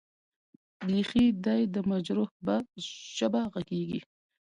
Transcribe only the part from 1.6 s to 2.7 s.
د مجروح به